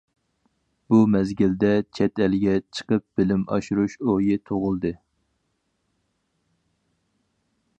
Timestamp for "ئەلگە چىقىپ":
2.25-3.05